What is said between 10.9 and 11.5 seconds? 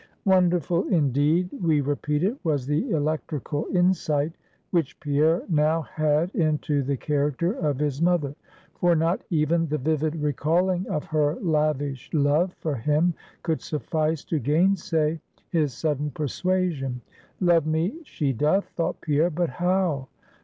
her